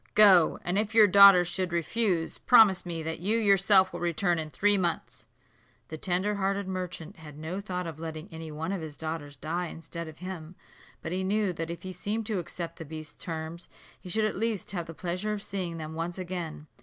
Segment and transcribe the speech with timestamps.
[0.15, 4.49] Go; and if your daughters should refuse, promise me that you yourself will return in
[4.49, 5.27] three months."
[5.89, 9.67] The tender hearted merchant had no thought of letting any one of his daughters die
[9.67, 10.55] instead of him;
[11.03, 13.69] but he knew that if he seemed to accept the beast's terms,
[13.99, 16.65] he should at least have the pleasure of seeing them once again.